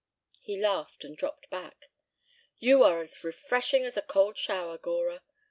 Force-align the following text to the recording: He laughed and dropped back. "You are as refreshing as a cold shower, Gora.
He 0.41 0.57
laughed 0.59 1.03
and 1.03 1.15
dropped 1.15 1.47
back. 1.51 1.91
"You 2.57 2.81
are 2.83 3.01
as 3.01 3.23
refreshing 3.23 3.85
as 3.85 3.97
a 3.97 4.01
cold 4.01 4.35
shower, 4.35 4.79
Gora. 4.79 5.21